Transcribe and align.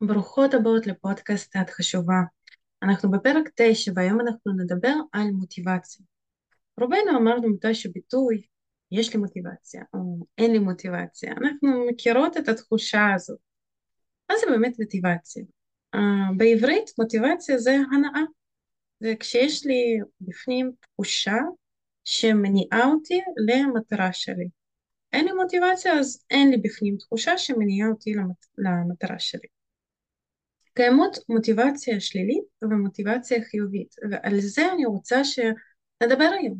ברוכות 0.00 0.54
הבאות 0.54 0.86
לפודקאסט 0.86 1.56
את 1.56 1.70
חשובה. 1.70 2.20
אנחנו 2.82 3.10
בפרק 3.10 3.50
9 3.54 3.92
והיום 3.96 4.20
אנחנו 4.20 4.52
נדבר 4.52 4.94
על 5.12 5.30
מוטיבציה. 5.30 6.06
רובנו 6.80 7.18
אמרנו 7.18 7.48
מתישהו 7.48 7.92
ביטוי, 7.92 8.42
יש 8.92 9.14
לי 9.14 9.20
מוטיבציה 9.20 9.82
או 9.94 10.26
אין 10.38 10.52
לי 10.52 10.58
מוטיבציה. 10.58 11.32
אנחנו 11.32 11.86
מכירות 11.90 12.36
את 12.36 12.48
התחושה 12.48 13.06
הזאת. 13.14 13.38
מה 14.30 14.36
זה 14.40 14.46
באמת 14.50 14.78
מוטיבציה? 14.80 15.44
Uh, 15.96 15.98
בעברית 16.36 16.90
מוטיבציה 16.98 17.58
זה 17.58 17.76
הנאה. 17.92 18.22
זה 19.00 19.14
כשיש 19.20 19.66
לי 19.66 20.00
בפנים 20.20 20.72
תחושה 20.80 21.36
שמניעה 22.04 22.86
אותי 22.86 23.20
למטרה 23.48 24.12
שלי. 24.12 24.48
אין 25.12 25.24
לי 25.24 25.32
מוטיבציה 25.32 25.98
אז 25.98 26.24
אין 26.30 26.50
לי 26.50 26.56
בפנים 26.56 26.96
תחושה 26.96 27.38
שמניעה 27.38 27.88
אותי 27.88 28.14
למת... 28.14 28.46
למטרה 28.58 29.18
שלי. 29.18 29.57
קיימות 30.78 31.16
מוטיבציה 31.28 32.00
שלילית 32.00 32.44
ומוטיבציה 32.62 33.44
חיובית, 33.44 33.94
ועל 34.10 34.40
זה 34.40 34.72
אני 34.72 34.86
רוצה 34.86 35.24
שנדבר 35.24 36.30
היום. 36.40 36.58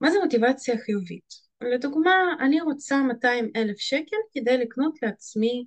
מה 0.00 0.10
זה 0.10 0.18
מוטיבציה 0.22 0.78
חיובית? 0.78 1.34
לדוגמה, 1.60 2.12
אני 2.40 2.60
רוצה 2.60 3.02
200 3.02 3.50
אלף 3.56 3.78
שקל 3.78 4.16
כדי 4.32 4.58
לקנות 4.58 5.02
לעצמי 5.02 5.66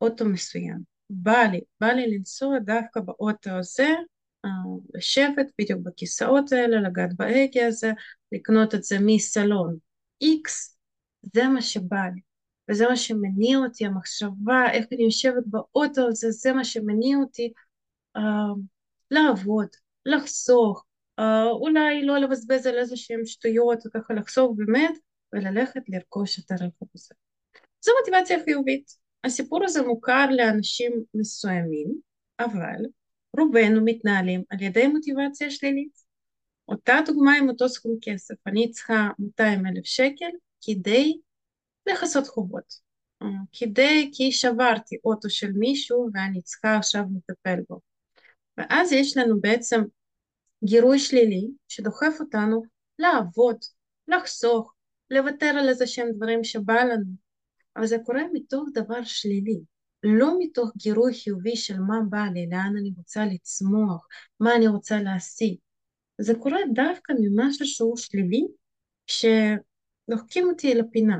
אוטו 0.00 0.24
מסוים. 0.24 0.78
בא 1.10 1.42
לי, 1.52 1.60
בא 1.80 1.86
לי 1.86 2.16
לנסוע 2.16 2.58
דווקא 2.58 3.00
באוטו 3.00 3.50
הזה, 3.50 3.88
אה, 4.44 4.50
לשבת 4.94 5.46
בדיוק 5.58 5.80
בכיסאות 5.82 6.52
האלה, 6.52 6.80
לגעת 6.80 7.16
בהגה 7.16 7.66
הזה, 7.66 7.92
לקנות 8.32 8.74
את 8.74 8.84
זה 8.84 8.96
מסלון 9.00 9.76
X, 10.24 10.74
זה 11.34 11.48
מה 11.48 11.62
שבא 11.62 12.04
לי. 12.14 12.29
וזה 12.70 12.88
מה 12.88 12.96
שמניע 12.96 13.58
אותי, 13.58 13.86
המחשבה, 13.86 14.64
איך 14.72 14.86
אני 14.92 15.04
יושבת 15.04 15.42
באוטו 15.46 16.06
הזה, 16.08 16.30
זה 16.30 16.52
מה 16.52 16.64
שמניע 16.64 17.16
אותי 17.16 17.52
uh, 18.18 18.20
לעבוד, 19.10 19.68
לחסוך, 20.06 20.84
uh, 21.20 21.24
אולי 21.50 22.04
לא 22.04 22.18
לבזבז 22.18 22.66
על 22.66 22.78
איזה 22.78 22.96
שהם 22.96 23.26
שטויות, 23.26 23.78
וככה 23.86 24.14
לחסוך 24.14 24.52
באמת, 24.56 24.98
וללכת 25.32 25.82
לרכוש 25.88 26.38
את 26.38 26.50
הרכב 26.50 26.86
הזה. 26.94 27.14
זו 27.84 27.92
מוטיבציה 28.00 28.44
חיובית. 28.44 29.00
הסיפור 29.24 29.64
הזה 29.64 29.82
מוכר 29.82 30.26
לאנשים 30.30 30.92
מסוימים, 31.14 31.94
אבל 32.40 32.84
רובנו 33.38 33.80
מתנהלים 33.84 34.42
על 34.50 34.62
ידי 34.62 34.86
מוטיבציה 34.86 35.50
שלילית. 35.50 36.00
אותה 36.68 36.98
דוגמה 37.06 37.36
עם 37.38 37.48
אותו 37.48 37.68
סכום 37.68 37.96
כסף, 38.02 38.34
אני 38.46 38.70
צריכה 38.70 39.08
200 39.18 39.66
אלף 39.66 39.84
שקל 39.84 40.30
כדי 40.64 41.18
לכסות 41.86 42.26
חובות. 42.26 42.74
אה, 43.22 43.26
כדי, 43.52 44.10
כי 44.14 44.32
שברתי 44.32 44.96
אוטו 45.04 45.30
של 45.30 45.52
מישהו 45.52 46.10
ואני 46.14 46.42
צריכה 46.42 46.76
עכשיו 46.76 47.02
לטפל 47.16 47.62
בו. 47.68 47.80
ואז 48.58 48.92
יש 48.92 49.16
לנו 49.16 49.40
בעצם 49.40 49.80
גירוי 50.64 50.98
שלילי 50.98 51.48
שדוחף 51.68 52.16
אותנו 52.20 52.62
לעבוד, 52.98 53.56
לחסוך, 54.08 54.74
לוותר 55.10 55.46
על 55.46 55.68
איזה 55.68 55.86
שהם 55.86 56.08
דברים 56.16 56.44
שבא 56.44 56.74
לנו. 56.74 57.12
אבל 57.76 57.86
זה 57.86 57.96
קורה 58.06 58.22
מתוך 58.32 58.68
דבר 58.74 59.04
שלילי, 59.04 59.60
לא 60.02 60.34
מתוך 60.38 60.70
גירוי 60.76 61.14
חיובי 61.14 61.56
של 61.56 61.78
מה 61.78 62.00
בא 62.10 62.24
לי, 62.34 62.46
לאן 62.50 62.74
אני 62.80 62.92
רוצה 62.96 63.24
לצמוח, 63.24 64.06
מה 64.40 64.56
אני 64.56 64.68
רוצה 64.68 65.02
להשיג. 65.02 65.56
זה 66.18 66.34
קורה 66.34 66.58
דווקא 66.74 67.12
ממשהו 67.20 67.66
שהוא 67.66 67.96
שלילי, 67.96 68.46
שדוחקים 69.06 70.48
אותי 70.48 70.74
לפינה. 70.74 71.16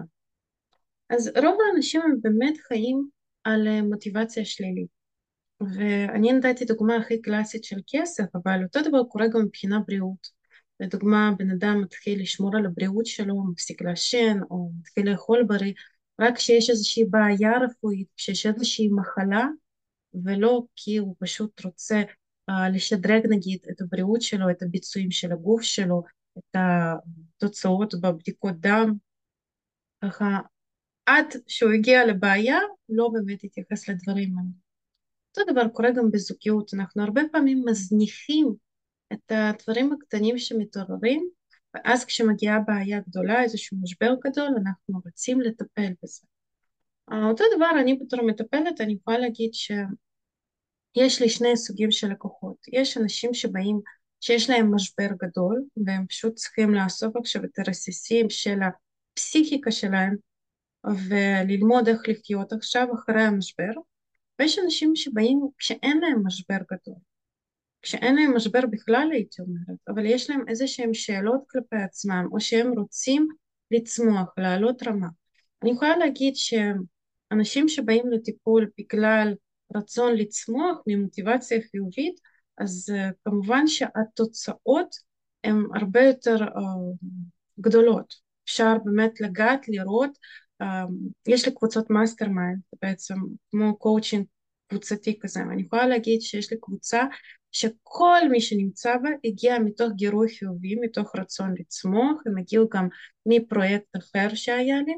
אז 1.11 1.30
רוב 1.36 1.58
האנשים 1.66 2.00
הם 2.03 2.16
באמת 2.22 2.55
חיים 2.69 3.08
על 3.44 3.69
אה, 3.69 3.83
מוטיבציה 3.83 4.44
שלילית. 4.44 5.00
ואני 5.61 6.33
נתתי 6.33 6.64
דוגמה 6.64 6.97
הכי 6.97 7.22
קלאסית 7.22 7.64
של 7.64 7.77
כסף, 7.86 8.25
אבל 8.34 8.64
אותו 8.64 8.89
דבר 8.89 9.05
קורה 9.05 9.28
גם 9.28 9.42
מבחינה 9.42 9.78
בריאות. 9.86 10.41
לדוגמה, 10.81 11.31
בן 11.38 11.50
אדם 11.50 11.81
מתחיל 11.81 12.22
לשמור 12.22 12.56
על 12.56 12.66
הבריאות 12.66 13.06
שלו, 13.06 13.44
מפסיק 13.53 13.82
לעשן 13.82 14.38
או 14.50 14.71
מתחיל 14.81 15.10
לאכול 15.10 15.44
בריא, 15.48 15.72
רק 16.21 16.37
כשיש 16.37 16.71
איזושהי 16.71 17.04
בעיה 17.04 17.50
רפואית, 17.59 18.09
כשיש 18.16 18.47
איזושהי 18.47 18.88
מחלה, 18.88 19.47
ולא 20.25 20.62
כי 20.77 20.97
הוא 20.97 21.16
פשוט 21.19 21.65
רוצה 21.65 22.03
uh, 22.50 22.54
לשדרג 22.72 23.22
נגיד 23.31 23.59
את 23.71 23.81
הבריאות 23.81 24.22
שלו, 24.22 24.50
את 24.50 24.62
הביצועים 24.62 25.10
של 25.10 25.32
הגוף 25.32 25.62
שלו, 25.62 26.03
את 26.38 26.56
התוצאות 26.56 27.94
בבדיקות 28.00 28.60
דם. 28.60 28.92
ככה 30.04 30.38
עד 31.06 31.27
שהוא 31.47 31.72
הגיע 31.72 32.06
לבעיה, 32.06 32.59
לא 32.88 33.09
באמת 33.12 33.44
התייחס 33.44 33.88
לדברים 33.88 34.38
האלה. 34.38 34.50
אותו 35.31 35.53
דבר 35.53 35.69
קורה 35.69 35.91
גם 35.91 36.11
בזוגיות, 36.11 36.75
אנחנו 36.75 37.03
הרבה 37.03 37.22
פעמים 37.33 37.62
מזניחים 37.66 38.55
את 39.12 39.33
הדברים 39.33 39.93
הקטנים 39.93 40.39
שמתעוררים, 40.39 41.28
ואז 41.75 42.05
כשמגיעה 42.05 42.59
בעיה 42.66 43.00
גדולה, 43.09 43.43
איזשהו 43.43 43.77
משבר 43.83 44.15
גדול, 44.25 44.49
אנחנו 44.49 45.00
רוצים 45.05 45.41
לטפל 45.41 45.93
בזה. 46.03 46.27
אותו 47.12 47.44
דבר, 47.56 47.71
אני 47.81 47.94
בתור 47.94 48.22
מטפלת, 48.22 48.81
אני 48.81 48.93
יכולה 48.93 49.19
להגיד 49.19 49.55
שיש 49.55 51.22
לי 51.22 51.28
שני 51.28 51.56
סוגים 51.56 51.91
של 51.91 52.09
לקוחות. 52.09 52.56
יש 52.72 52.97
אנשים 52.97 53.34
שבאים, 53.34 53.81
שיש 54.21 54.50
להם 54.50 54.75
משבר 54.75 55.09
גדול, 55.22 55.65
והם 55.87 56.06
פשוט 56.06 56.34
צריכים 56.34 56.75
לאסוף 56.75 57.16
עכשיו 57.16 57.44
את 57.44 57.59
הרסיסים 57.59 58.31
של 58.31 58.59
הפסיכיקה 58.62 59.71
שלהם, 59.71 60.16
וללמוד 60.84 61.88
איך 61.88 62.00
לחיות 62.08 62.52
עכשיו 62.52 62.86
אחרי 62.94 63.22
המשבר, 63.22 63.72
ויש 64.38 64.58
אנשים 64.58 64.96
שבאים 64.96 65.41
כשאין 65.58 66.00
להם 66.00 66.26
משבר 66.26 66.56
גדול, 66.72 66.98
כשאין 67.82 68.16
להם 68.16 68.36
משבר 68.36 68.60
בכלל 68.70 69.08
הייתי 69.12 69.42
אומרת, 69.42 69.78
אבל 69.88 70.06
יש 70.06 70.30
להם 70.30 70.48
איזה 70.48 70.66
שהם 70.66 70.94
שאלות 70.94 71.41
כלפי 71.50 71.76
עצמם, 71.76 72.28
או 72.32 72.41
שהם 72.41 72.72
רוצים 72.78 73.28
לצמוח, 73.70 74.28
לעלות 74.38 74.82
רמה. 74.82 75.08
אני 75.62 75.70
יכולה 75.70 75.96
להגיד 75.96 76.34
שאנשים 76.36 77.68
שבאים 77.68 78.10
לטיפול 78.10 78.70
בגלל 78.78 79.34
רצון 79.76 80.14
לצמוח 80.14 80.78
ממוטיבציה 80.86 81.58
חיובית, 81.70 82.20
אז 82.58 82.92
uh, 82.92 83.12
כמובן 83.24 83.66
שהתוצאות 83.66 84.94
הן 85.44 85.64
הרבה 85.74 86.00
יותר 86.00 86.36
uh, 86.36 87.06
גדולות. 87.60 88.14
אפשר 88.44 88.74
באמת 88.84 89.20
לגעת, 89.20 89.68
לראות 89.68 90.18
יש 91.28 91.47
לי 91.48 91.54
קבוצות 91.54 91.91
mastermind 91.91 92.60
בעצם 92.82 93.15
כמו 93.50 93.78
קואוצ'ינג 93.78 94.25
קבוצתי 94.69 95.19
כזה 95.21 95.41
ואני 95.41 95.62
יכולה 95.62 95.87
להגיד 95.87 96.21
שיש 96.21 96.53
לי 96.53 96.59
קבוצה 96.60 97.04
שכל 97.53 98.21
מי 98.31 98.41
שנמצא 98.41 98.97
בה 99.03 99.09
הגיע 99.25 99.59
מתוך 99.59 99.88
גירוי 99.97 100.28
חיובי 100.38 100.75
מתוך 100.75 101.16
רצון 101.16 101.54
לצמוח 101.59 102.22
הם 102.26 102.38
הגיעו 102.38 102.69
גם 102.69 102.88
מפרויקט 103.26 103.97
אחר 103.97 104.34
שהיה 104.34 104.76
לי 104.87 104.94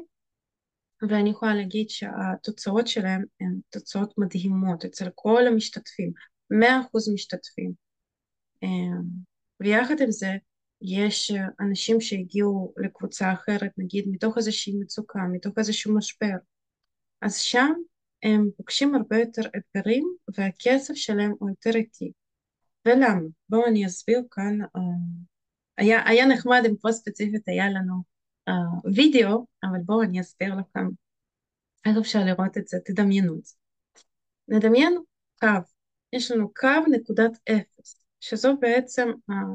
ואני 1.09 1.29
יכולה 1.29 1.53
להגיד 1.55 1.89
שהתוצאות 1.89 2.87
שלהם 2.87 3.23
הן 3.41 3.59
תוצאות 3.69 4.13
מדהימות 4.17 4.85
אצל 4.85 5.09
כל 5.15 5.47
המשתתפים, 5.47 6.11
מאה 6.49 6.81
אחוז 6.81 7.13
משתתפים. 7.13 7.73
ויחד 9.59 9.95
עם 10.01 10.11
זה 10.11 10.31
יש 10.83 11.31
אנשים 11.59 12.01
שהגיעו 12.01 12.73
לקבוצה 12.77 13.33
אחרת, 13.33 13.71
נגיד 13.77 14.05
מתוך 14.07 14.37
איזושהי 14.37 14.73
מצוקה, 14.79 15.19
מתוך 15.31 15.53
איזשהו 15.57 15.95
משבר, 15.95 16.35
אז 17.21 17.37
שם 17.37 17.73
הם 18.23 18.49
פוגשים 18.57 18.95
הרבה 18.95 19.19
יותר 19.19 19.41
אתגרים 19.41 20.15
והכסף 20.37 20.93
שלהם 20.93 21.33
הוא 21.39 21.49
יותר 21.49 21.75
איטי. 21.75 22.11
ולמה? 22.85 23.21
בואו 23.49 23.67
אני 23.67 23.85
אסביר 23.85 24.21
כאן, 24.31 24.61
uh, 24.61 24.79
היה, 25.77 26.09
היה 26.09 26.25
נחמד 26.25 26.61
אם 26.69 26.75
פה 26.81 26.91
ספציפית 26.91 27.47
היה 27.47 27.69
לנו 27.69 28.03
uh, 28.49 28.89
וידאו, 28.95 29.45
אבל 29.63 29.79
בואו 29.85 30.01
אני 30.01 30.21
אסביר 30.21 30.55
לכם 30.55 30.87
איך 31.85 31.97
אפשר 32.01 32.19
לראות 32.19 32.57
את 32.57 32.67
זה, 32.67 32.77
תדמיינו 32.85 33.39
את 33.39 33.45
זה. 33.45 33.55
נדמיין 34.47 34.97
קו, 35.39 35.47
יש 36.13 36.31
לנו 36.31 36.53
קו 36.53 36.91
נקודת 36.91 37.31
אפס. 37.49 38.02
שזו 38.25 38.57
בעצם 38.59 39.09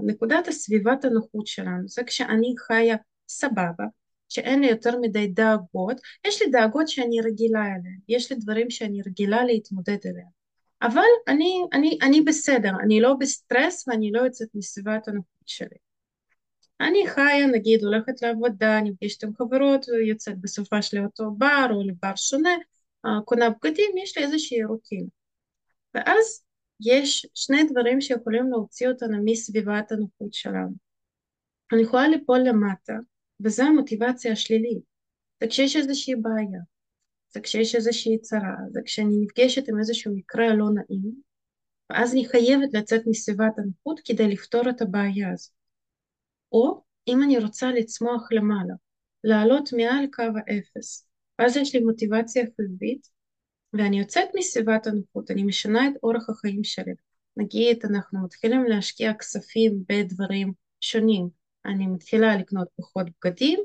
נקודת 0.07 0.49
הסביבת 0.49 1.05
הנוחות 1.05 1.47
שלנו, 1.47 1.89
זה 1.89 2.05
כשאני 2.05 2.55
חיה 2.59 2.97
סבבה, 3.29 3.85
שאין 4.29 4.61
לי 4.61 4.67
יותר 4.67 4.99
מדי 5.01 5.27
דאגות, 5.27 6.01
יש 6.27 6.43
לי 6.43 6.51
דאגות 6.51 6.89
שאני 6.89 7.21
רגילה 7.21 7.61
אליהן, 7.61 7.99
יש 8.09 8.33
לי 8.33 8.39
דברים 8.39 8.71
שאני 8.71 9.03
רגילה 9.07 9.45
להתמודד 9.45 9.97
אליהם, 10.07 10.29
אבל 10.83 11.09
אני, 11.29 11.63
אני, 11.73 11.99
אני 12.03 12.21
בסדר, 12.21 12.71
אני 12.83 13.01
לא 13.01 13.15
בסטרס 13.21 13.89
ואני 13.89 14.13
לא 14.13 14.21
יוצאת 14.21 14.49
מסביבת 14.55 15.09
הנוחות 15.09 15.47
שלי. 15.47 15.77
אני 16.81 17.07
חיה, 17.09 17.47
נגיד, 17.47 17.85
הולכת 17.85 18.23
לעבודה, 18.23 18.81
נפגשת 18.81 19.25
עם 19.25 19.35
חברות, 19.35 19.87
יוצאת 20.09 20.41
בסופה 20.41 20.83
של 20.83 21.05
אותו 21.05 21.31
בר 21.31 21.67
או 21.71 21.83
לבר 21.83 22.17
שונה, 22.17 22.57
קונה 23.25 23.51
בגדים, 23.51 23.91
יש 24.03 24.19
לי 24.19 24.25
איזושהי 24.25 24.65
רוטינה. 24.65 25.09
ואז 25.95 26.48
יש 26.81 27.27
שני 27.35 27.65
דברים 27.71 28.01
שיכולים 28.01 28.51
להוציא 28.51 28.89
אותנו 28.89 29.19
מסביבת 29.25 29.93
הנוחות 29.93 30.33
שלנו. 30.33 30.75
אני 31.73 31.83
יכולה 31.83 32.09
ליפול 32.09 32.39
למטה, 32.39 32.93
וזו 33.45 33.63
המוטיבציה 33.63 34.33
השלילית. 34.33 34.83
וכשיש 35.45 35.77
איזושהי 35.77 36.15
בעיה, 36.15 36.61
זה 37.31 37.41
כשיש 37.41 37.75
איזושהי 37.75 38.19
צרה, 38.19 38.57
זה 38.71 38.81
כשאני 38.85 39.17
נפגשת 39.21 39.69
עם 39.69 39.79
איזשהו 39.79 40.17
מקרה 40.17 40.55
לא 40.55 40.67
נעים, 40.75 41.23
ואז 41.91 42.13
אני 42.13 42.29
חייבת 42.29 42.75
לצאת 42.75 43.03
מסביבת 43.07 43.59
הנוחות 43.59 44.01
כדי 44.05 44.29
לפתור 44.29 44.71
את 44.71 44.83
הבעיה 44.83 45.33
הזאת. 45.33 45.53
או 46.53 46.83
אם 47.09 47.23
אני 47.23 47.39
רוצה 47.39 47.73
לצמוח 47.73 48.29
למעלה, 48.33 48.75
לעלות 49.25 49.73
מעל 49.73 50.07
קו 50.13 50.23
האפס, 50.23 51.09
ואז 51.39 51.57
יש 51.57 51.75
לי 51.75 51.81
מוטיבציה 51.81 52.45
חיובית, 52.57 53.09
ואני 53.73 53.99
יוצאת 53.99 54.29
מסביבת 54.37 54.87
הנוחות, 54.87 55.31
אני 55.31 55.43
משנה 55.43 55.89
את 55.89 55.93
אורח 56.03 56.31
החיים 56.31 56.65
שלי. 56.65 56.93
נגיד 57.37 57.79
אנחנו 57.91 58.25
מתחילים 58.25 58.65
להשקיע 58.65 59.15
כספים 59.15 59.85
בדברים 59.89 60.53
שונים, 60.81 61.29
אני 61.67 61.87
מתחילה 61.87 62.37
לקנות 62.37 62.69
פחות 62.77 63.07
בגדים 63.07 63.61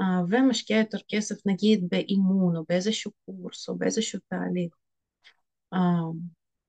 uh, 0.00 0.02
ומשקיעה 0.28 0.80
יותר 0.80 0.98
כסף 1.08 1.46
נגיד 1.46 1.88
באימון 1.90 2.56
או 2.56 2.64
באיזשהו 2.68 3.10
קורס 3.26 3.68
או 3.68 3.76
באיזשהו 3.78 4.20
תהליך. 4.28 4.74
Uh, 5.74 5.78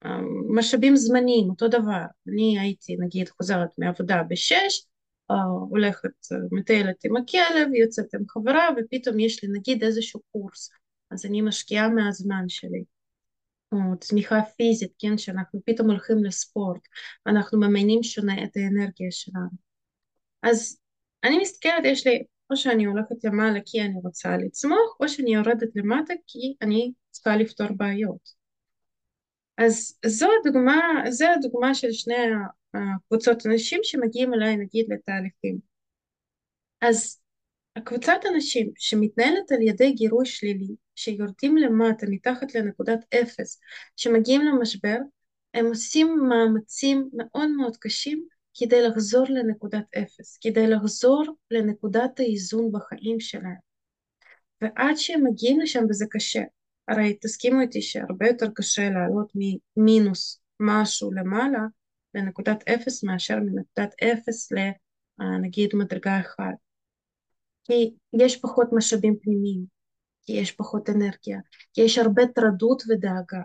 uh, 0.05 0.09
משאבים 0.55 0.95
זמניים, 0.95 1.49
אותו 1.49 1.67
דבר. 1.67 2.03
אני 2.27 2.59
הייתי 2.59 2.95
נגיד 2.99 3.29
חוזרת 3.29 3.69
מעבודה 3.77 4.23
בשש, 4.29 4.87
הולכת, 5.69 6.09
מטיילת 6.51 7.05
עם 7.05 7.17
הכלב, 7.17 7.73
יוצאת 7.73 8.13
עם 8.13 8.23
חברה 8.27 8.69
ופתאום 8.77 9.19
יש 9.19 9.43
לי 9.43 9.49
נגיד 9.53 9.83
איזשהו 9.83 10.21
קורס, 10.31 10.69
אז 11.11 11.25
אני 11.25 11.41
משקיעה 11.41 11.89
מהזמן 11.89 12.49
שלי. 12.49 12.83
או 13.71 13.77
צמיחה 13.99 14.35
פיזית, 14.57 14.91
כן, 14.99 15.17
שאנחנו 15.17 15.61
פתאום 15.65 15.89
הולכים 15.89 16.23
לספורט, 16.23 16.81
אנחנו 17.27 17.59
ממיינים 17.59 18.03
שונה 18.03 18.43
את 18.43 18.57
האנרגיה 18.57 19.11
שלנו. 19.11 19.49
אז 20.43 20.79
אני 21.23 21.39
מסתכלת, 21.39 21.85
יש 21.85 22.07
לי, 22.07 22.23
או 22.49 22.55
שאני 22.55 22.85
הולכת 22.85 23.23
למעלה 23.23 23.59
כי 23.65 23.81
אני 23.81 23.95
רוצה 24.03 24.37
לצמוח, 24.37 24.97
או 24.99 25.09
שאני 25.09 25.33
יורדת 25.33 25.75
למטה 25.75 26.13
כי 26.27 26.55
אני 26.61 26.91
צריכה 27.11 27.37
לפתור 27.37 27.67
בעיות. 27.77 28.29
אז 29.57 29.97
זו 30.05 30.27
הדוגמה, 30.41 30.77
זו 31.09 31.25
הדוגמה 31.37 31.73
של 31.73 31.91
שני 31.91 32.15
הקבוצות 32.73 33.45
אנשים 33.45 33.79
שמגיעים 33.83 34.33
אליי 34.33 34.57
נגיד 34.57 34.85
לתהליכים. 34.89 35.59
אז 36.81 37.19
הקבוצת 37.75 38.19
אנשים 38.33 38.71
שמתנהלת 38.77 39.51
על 39.51 39.61
ידי 39.61 39.91
גירוי 39.91 40.25
שלילי, 40.25 40.75
שיורדים 40.97 41.57
למטה 41.57 42.05
מתחת 42.09 42.55
לנקודת 42.55 42.99
אפס, 43.13 43.59
שמגיעים 43.95 44.41
למשבר, 44.41 44.97
הם 45.53 45.65
עושים 45.65 46.19
מאמצים 46.29 47.09
מאוד 47.13 47.49
מאוד 47.57 47.77
קשים 47.77 48.25
כדי 48.59 48.81
לחזור 48.81 49.25
לנקודת 49.29 49.85
אפס, 49.97 50.37
כדי 50.41 50.67
לחזור 50.67 51.23
לנקודת 51.51 52.19
האיזון 52.19 52.71
בחיים 52.71 53.19
שלהם. 53.19 53.67
ועד 54.61 54.95
שהם 54.95 55.23
מגיעים 55.27 55.59
לשם 55.59 55.83
וזה 55.89 56.05
קשה, 56.09 56.41
הרי 56.87 57.17
תסכימו 57.21 57.61
איתי 57.61 57.81
שהרבה 57.81 58.27
יותר 58.27 58.47
קשה 58.55 58.89
לעלות 58.89 59.31
ממינוס 59.35 60.41
משהו 60.59 61.11
למעלה 61.11 61.59
לנקודת 62.13 62.69
אפס 62.69 63.03
מאשר 63.03 63.35
מנקודת 63.35 63.95
אפס 64.03 64.49
לנגיד 64.51 65.69
מדרגה 65.73 66.19
אחת. 66.19 66.55
כי 67.63 67.93
יש 68.13 68.37
פחות 68.41 68.67
משאבים 68.71 69.15
פנימיים, 69.21 69.76
כי 70.27 70.33
יש 70.33 70.51
פחות 70.51 70.89
אנרגיה, 70.89 71.39
כי 71.73 71.81
יש 71.81 71.97
הרבה 71.97 72.23
טרדות 72.35 72.83
ודאגה. 72.89 73.41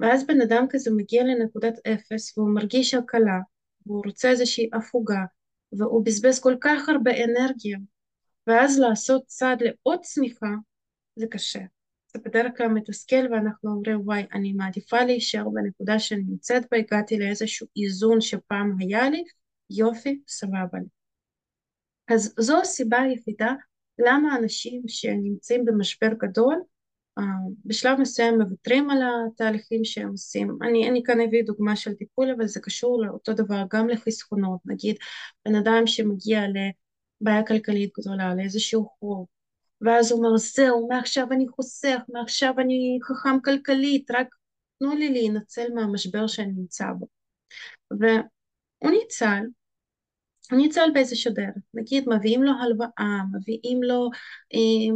ואז 0.00 0.26
בן 0.26 0.40
אדם 0.40 0.66
כזה 0.70 0.90
מגיע 0.96 1.24
לנקודת 1.24 1.74
אפס 1.86 2.38
והוא 2.38 2.54
מרגיש 2.54 2.94
הקלה, 2.94 3.40
והוא 3.86 4.02
רוצה 4.06 4.30
איזושהי 4.30 4.70
הפוגה, 4.72 5.24
והוא 5.72 6.04
בזבז 6.04 6.40
כל 6.40 6.56
כך 6.60 6.88
הרבה 6.88 7.10
אנרגיה, 7.24 7.78
ואז 8.46 8.78
לעשות 8.78 9.26
צעד 9.26 9.62
לעוד 9.62 10.00
צמיחה, 10.02 10.50
זה 11.16 11.26
קשה. 11.30 11.60
זה 12.06 12.18
בדרך 12.24 12.52
כלל 12.56 12.68
מתסכל 12.68 13.32
ואנחנו 13.32 13.70
אומרים 13.70 14.00
וואי 14.04 14.26
אני 14.32 14.52
מעדיפה 14.52 15.04
להישאר 15.04 15.48
בנקודה 15.48 15.98
שאני 15.98 16.22
נמצאת 16.22 16.62
בה, 16.70 16.78
הגעתי 16.78 17.18
לאיזשהו 17.18 17.66
איזון 17.76 18.20
שפעם 18.20 18.76
היה 18.78 19.10
לי, 19.10 19.24
יופי, 19.70 20.20
סבבה 20.28 20.78
לי. 20.78 20.88
אז 22.08 22.34
זו 22.38 22.60
הסיבה 22.60 22.98
היחידה 22.98 23.54
למה 23.98 24.36
אנשים 24.36 24.82
שנמצאים 24.86 25.64
במשבר 25.64 26.08
גדול 26.18 26.62
אה, 27.18 27.24
בשלב 27.64 28.00
מסוים 28.00 28.38
מוותרים 28.38 28.90
על 28.90 28.98
התהליכים 29.02 29.84
שהם 29.84 30.08
עושים. 30.08 30.58
אני, 30.62 30.88
אני 30.88 31.02
כאן 31.04 31.20
אביא 31.20 31.42
דוגמה 31.46 31.76
של 31.76 31.94
טיפול, 31.94 32.30
אבל 32.36 32.46
זה 32.46 32.60
קשור 32.60 33.02
לאותו 33.02 33.32
דבר 33.32 33.62
גם 33.72 33.88
לחסכונות. 33.88 34.60
נגיד, 34.64 34.96
בן 35.44 35.54
אדם 35.54 35.86
שמגיע 35.86 36.40
לבעיה 36.48 37.46
כלכלית 37.46 37.90
גדולה, 37.98 38.34
לאיזשהו 38.34 38.88
חוב, 38.98 39.26
ואז 39.80 40.12
הוא 40.12 40.18
אומר, 40.18 40.36
זהו, 40.36 40.88
מעכשיו 40.88 41.26
אני 41.32 41.48
חוסך, 41.48 41.98
מעכשיו 42.08 42.54
אני 42.58 42.98
חכם 43.02 43.40
כלכלית, 43.44 44.10
רק 44.10 44.26
תנו 44.78 44.94
לי 44.94 45.12
להינצל 45.12 45.72
מהמשבר 45.74 46.26
שאני 46.26 46.52
נמצא 46.52 46.86
בו. 46.98 47.06
והוא 47.90 48.90
ניצל, 48.90 49.42
אני 50.52 50.68
אצל 50.68 50.90
באיזשהו 50.94 51.32
דרך, 51.32 51.54
נגיד 51.74 52.08
מביאים 52.08 52.42
לו 52.42 52.52
הלוואה, 52.62 53.20
מביאים 53.32 53.82
לו, 53.82 54.10
אה, 54.54 54.94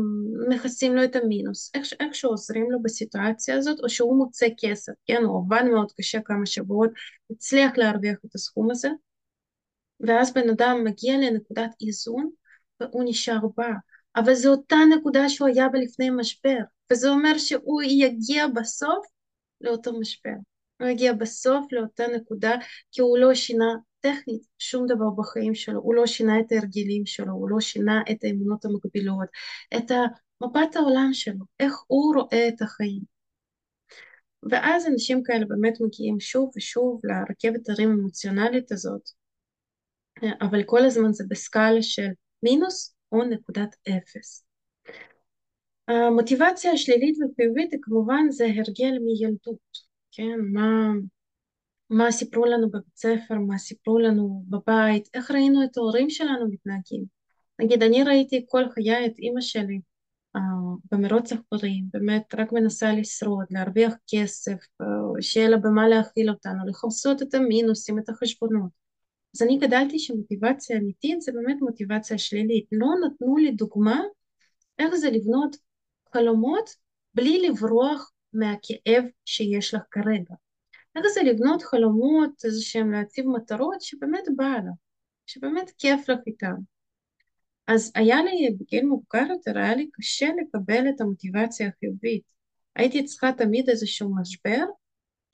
מכסים 0.49 0.97
לו 0.97 1.05
את 1.05 1.17
המינוס, 1.17 1.71
איך, 1.75 1.87
איכשהו 2.01 2.31
עוזרים 2.31 2.71
לו 2.71 2.83
בסיטואציה 2.83 3.57
הזאת, 3.57 3.81
או 3.83 3.89
שהוא 3.89 4.19
מוצא 4.19 4.47
כסף, 4.59 4.93
כן, 5.07 5.23
הוא 5.25 5.45
עבד 5.47 5.63
מאוד 5.71 5.93
קשה 5.93 6.21
כמה 6.25 6.47
שבועות, 6.47 6.91
הצליח 7.31 7.73
להרוויח 7.77 8.17
את 8.27 8.35
הסכום 8.35 8.71
הזה, 8.71 8.89
ואז 10.01 10.35
בן 10.35 10.51
אדם 10.51 10.85
מגיע 10.85 11.17
לנקודת 11.17 11.71
איזון, 11.87 12.31
והוא 12.81 13.03
נשאר 13.07 13.41
בה, 13.57 13.69
אבל 14.17 14.35
זו 14.35 14.51
אותה 14.51 14.77
נקודה 14.99 15.29
שהוא 15.29 15.49
היה 15.49 15.69
בה 15.69 15.79
לפני 15.79 16.11
משבר, 16.11 16.59
וזה 16.93 17.09
אומר 17.09 17.39
שהוא 17.39 17.83
יגיע 17.83 18.47
בסוף 18.47 19.07
לאותו 19.61 20.01
משבר. 20.01 20.31
הוא 20.81 20.89
יגיע 20.89 21.13
בסוף 21.13 21.73
לאותה 21.73 22.05
נקודה 22.17 22.53
כי 22.93 23.01
הוא 23.01 23.19
לא 23.19 23.35
שינה 23.35 23.75
טכנית 24.01 24.43
שום 24.59 24.87
דבר 24.87 25.11
בחיים 25.17 25.55
שלו, 25.55 25.81
הוא 25.81 25.95
לא 25.95 26.07
שינה 26.07 26.41
את 26.41 26.53
ההרגלים 26.53 27.07
שלו, 27.07 27.33
הוא 27.33 27.51
לא 27.51 27.61
שינה 27.61 28.03
את 28.11 28.25
האמונות 28.25 28.65
המקבילות, 28.65 29.29
את 29.77 29.91
מפת 30.43 30.77
העולם 30.77 31.11
שלו, 31.13 31.45
איך 31.61 31.75
הוא 31.87 32.15
רואה 32.15 32.49
את 32.49 32.63
החיים. 32.63 33.03
ואז 34.51 34.87
אנשים 34.87 35.23
כאלה 35.23 35.47
באמת 35.47 35.75
מגיעים 35.81 36.21
שוב 36.21 36.51
ושוב 36.57 37.01
לרכבת 37.05 37.69
הרים 37.69 37.91
האמוציונלית 37.91 38.73
הזאת, 38.73 39.11
אבל 40.41 40.63
כל 40.67 40.85
הזמן 40.85 41.13
זה 41.13 41.25
בסקאלה 41.29 41.83
של 41.83 42.09
מינוס 42.43 42.95
או 43.13 43.25
נקודת 43.25 43.77
אפס. 43.89 44.45
המוטיבציה 45.89 46.73
השלילית 46.73 47.17
וחיובית 47.17 47.71
כמובן 47.83 48.31
זה 48.31 48.45
הרגל 48.45 48.99
מילדות, 49.05 49.79
כן? 50.13 50.39
מה, 50.53 50.93
מה 51.91 52.13
סיפרו 52.13 52.45
לנו 52.45 52.71
בבית 52.71 52.97
ספר, 52.97 53.35
מה 53.47 53.59
סיפרו 53.59 53.99
לנו 53.99 54.45
בבית, 54.49 55.09
איך 55.15 55.31
ראינו 55.31 55.65
את 55.65 55.77
ההורים 55.77 56.11
שלנו 56.11 56.49
מתנהגים. 56.51 57.05
נגיד, 57.61 57.83
אני 57.83 58.03
ראיתי 58.03 58.47
כל 58.49 58.69
חיי 58.69 59.07
את 59.07 59.19
אימא 59.19 59.41
שלי 59.41 59.81
uh, 60.37 60.41
במרוץ 60.93 61.33
החורים, 61.33 61.85
באמת 61.93 62.35
רק 62.39 62.53
מנסה 62.53 62.93
לשרוד, 62.93 63.45
להרוויח 63.51 63.95
כסף, 64.07 64.57
uh, 64.83 64.87
שיהיה 65.21 65.49
לה 65.49 65.57
במה 65.57 65.89
להכיל 65.89 66.31
אותנו, 66.31 66.67
לכסות 66.67 67.23
את 67.23 67.35
המינוסים, 67.35 67.99
את 67.99 68.09
החשבונות. 68.09 68.71
אז 69.37 69.43
אני 69.43 69.59
גדלתי 69.59 69.99
שמוטיבציה 69.99 70.79
אמיתית 70.79 71.21
זה 71.21 71.33
באמת 71.33 71.57
מוטיבציה 71.61 72.19
שלילית. 72.19 72.67
לא 72.73 72.89
נתנו 73.05 73.37
לי 73.37 73.53
דוגמה 73.53 74.01
איך 74.79 74.95
זה 74.95 75.11
לבנות 75.11 75.57
חלומות 76.13 76.71
בלי 77.15 77.49
לברוח 77.49 78.13
מהכאב 78.33 79.05
שיש 79.25 79.75
לך 79.75 79.83
כרגע. 79.91 80.35
איך 80.97 81.07
זה 81.15 81.23
לבנות 81.23 81.63
חלומות, 81.63 82.45
איזה 82.45 82.63
שהם 82.63 82.93
להציב 82.93 83.27
מטרות 83.29 83.81
שבאמת 83.81 84.25
בא 84.37 84.45
לה, 84.45 84.73
שבאמת 85.27 85.71
כיף 85.79 86.09
לך 86.09 86.19
איתם. 86.27 86.55
אז 87.69 87.93
היה 87.95 88.23
לי 88.23 88.57
בגיל 88.61 88.85
מבוגר 88.85 89.31
יותר, 89.31 89.59
היה 89.59 89.75
לי 89.75 89.91
קשה 89.93 90.29
לקבל 90.41 90.89
את 90.89 91.01
המוטיבציה 91.01 91.69
החיובית. 91.69 92.23
הייתי 92.77 93.05
צריכה 93.05 93.33
תמיד 93.33 93.69
איזשהו 93.69 94.15
משבר 94.21 94.65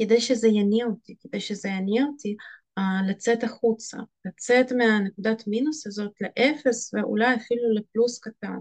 כדי 0.02 0.20
שזה 0.20 0.48
יניע 0.48 0.86
אותי, 0.86 1.16
כדי 1.20 1.40
שזה 1.40 1.68
יניע 1.68 2.04
אותי 2.04 2.36
uh, 2.78 3.10
לצאת 3.10 3.44
החוצה, 3.44 3.98
לצאת 4.25 4.72
מהנקודת 4.72 5.46
מינוס 5.46 5.86
הזאת 5.86 6.12
לאפס 6.20 6.94
ואולי 6.94 7.34
אפילו 7.34 7.75
לפלוס 7.75 8.18
קטן. 8.18 8.58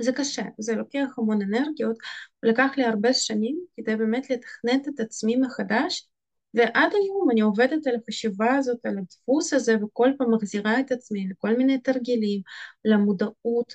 זה 0.00 0.12
קשה, 0.12 0.42
זה 0.58 0.74
לוקח 0.74 1.08
המון 1.18 1.42
אנרגיות, 1.42 1.96
ולקח 2.42 2.70
לי 2.76 2.84
הרבה 2.84 3.12
שנים 3.12 3.60
כדי 3.76 3.96
באמת 3.96 4.30
לתכנת 4.30 4.88
את 4.88 5.00
עצמי 5.00 5.36
מחדש, 5.36 6.08
ועד 6.54 6.92
היום 6.94 7.30
אני 7.30 7.40
עובדת 7.40 7.86
על 7.86 7.94
החשיבה 7.96 8.56
הזאת, 8.56 8.86
על 8.86 8.98
הדפוס 8.98 9.52
הזה, 9.52 9.76
וכל 9.84 10.10
פעם 10.18 10.34
מחזירה 10.34 10.80
את 10.80 10.92
עצמי 10.92 11.28
לכל 11.30 11.56
מיני 11.56 11.78
תרגילים, 11.78 12.40
למודעות, 12.84 13.74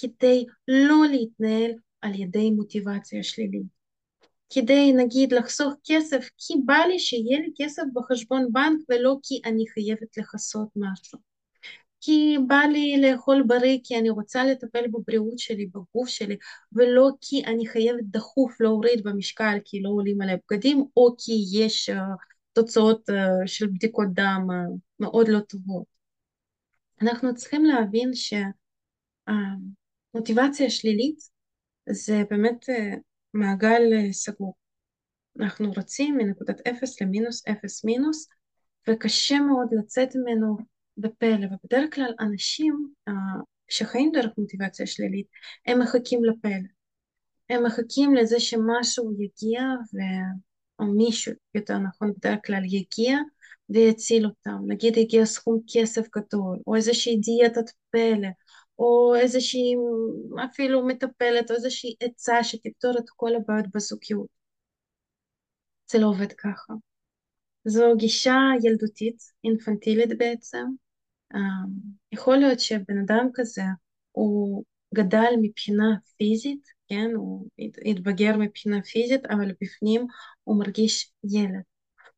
כדי 0.00 0.46
לא 0.68 1.02
להתנהל 1.10 1.70
על 2.00 2.14
ידי 2.14 2.50
מוטיבציה 2.50 3.22
שלילית. 3.22 3.84
כדי 4.50 4.92
נגיד 4.92 5.32
לחסוך 5.32 5.74
כסף 5.84 6.28
כי 6.38 6.54
בא 6.64 6.78
לי 6.88 6.98
שיהיה 6.98 7.40
לי 7.40 7.52
כסף 7.56 7.82
בחשבון 7.94 8.52
בנק 8.52 8.80
ולא 8.88 9.16
כי 9.22 9.40
אני 9.44 9.64
חייבת 9.68 10.16
לכסות 10.16 10.68
משהו. 10.76 11.33
כי 12.04 12.36
בא 12.46 12.60
לי 12.72 13.00
לאכול 13.00 13.42
בריא, 13.46 13.78
כי 13.84 13.98
אני 13.98 14.10
רוצה 14.10 14.44
לטפל 14.44 14.86
בבריאות 14.86 15.38
שלי, 15.38 15.66
בגוף 15.66 16.08
שלי, 16.08 16.36
ולא 16.72 17.10
כי 17.20 17.44
אני 17.46 17.66
חייבת 17.66 18.04
דחוף 18.04 18.60
להוריד 18.60 19.04
במשקל 19.04 19.58
כי 19.64 19.82
לא 19.82 19.88
עולים 19.88 20.22
עליי 20.22 20.36
בגדים, 20.36 20.84
או 20.96 21.14
כי 21.18 21.44
יש 21.52 21.90
uh, 21.90 21.94
תוצאות 22.52 23.10
uh, 23.10 23.12
של 23.46 23.66
בדיקות 23.66 24.08
דם 24.12 24.46
uh, 24.50 24.54
מאוד 25.00 25.28
לא 25.28 25.40
טובות. 25.40 25.84
אנחנו 27.02 27.34
צריכים 27.34 27.64
להבין 27.64 28.10
שהמוטיבציה 29.24 30.70
שלילית 30.70 31.18
זה 31.88 32.22
באמת 32.30 32.64
מעגל 33.34 33.82
סגור. 34.12 34.54
אנחנו 35.40 35.72
רצים 35.76 36.16
מנקודת 36.16 36.66
אפס 36.68 37.00
למינוס 37.00 37.46
אפס 37.48 37.84
מינוס, 37.84 38.28
וקשה 38.88 39.38
מאוד 39.38 39.68
לצאת 39.72 40.08
ממנו 40.16 40.73
בפלא, 40.96 41.46
ובדרך 41.46 41.94
כלל 41.94 42.12
אנשים 42.20 42.88
uh, 43.08 43.12
שחיים 43.68 44.10
דרך 44.12 44.30
מוטיבציה 44.38 44.86
שלילית, 44.86 45.26
הם 45.66 45.80
מחכים 45.82 46.24
לפלא. 46.24 46.68
הם 47.50 47.66
מחכים 47.66 48.14
לזה 48.14 48.40
שמשהו 48.40 49.12
יגיע, 49.12 49.62
ו... 49.94 49.98
או 50.78 50.84
מישהו, 50.84 51.32
יותר 51.54 51.78
נכון, 51.78 52.12
בדרך 52.12 52.38
כלל 52.46 52.64
יגיע 52.64 53.18
ויציל 53.68 54.26
אותם. 54.26 54.58
נגיד 54.66 54.98
הגיע 54.98 55.24
סכום 55.24 55.60
כסף 55.72 56.06
גדול, 56.16 56.58
או 56.66 56.76
איזושהי 56.76 57.16
דיאטת 57.16 57.70
פלא, 57.90 58.28
או 58.78 59.14
איזושהי 59.20 59.74
אפילו 60.44 60.86
מטפלת, 60.86 61.50
או 61.50 61.56
איזושהי 61.56 61.94
עצה 62.00 62.44
שתפתור 62.44 62.98
את 62.98 63.04
כל 63.16 63.34
הבעיות 63.34 63.66
בזוגיות. 63.74 64.26
זה 65.90 65.98
לא 65.98 66.06
עובד 66.06 66.32
ככה. 66.32 66.74
זו 67.64 67.96
גישה 67.96 68.36
ילדותית, 68.62 69.22
אינפנטילית 69.44 70.18
בעצם. 70.18 70.64
יכול 72.12 72.36
להיות 72.36 72.60
שבן 72.60 72.98
אדם 73.04 73.28
כזה 73.34 73.62
הוא 74.12 74.64
גדל 74.94 75.32
מבחינה 75.42 75.96
פיזית, 76.16 76.68
כן, 76.88 77.10
הוא 77.16 77.48
התבגר 77.84 78.36
מבחינה 78.36 78.82
פיזית, 78.82 79.26
אבל 79.26 79.52
בפנים 79.60 80.06
הוא 80.44 80.58
מרגיש 80.58 81.12
ילד. 81.24 81.62